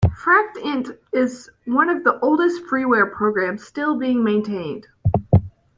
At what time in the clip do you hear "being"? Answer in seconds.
3.99-4.23